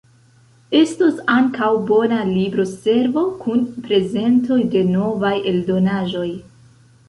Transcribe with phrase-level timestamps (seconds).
[0.77, 6.29] Estos ankaŭ bona libro-servo kun prezentoj de novaj eldonaĵoj.